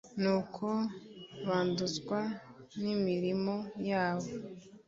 [0.21, 0.65] nuko
[1.47, 2.19] banduzwa
[2.81, 3.55] n’imirimo
[3.89, 4.29] yabo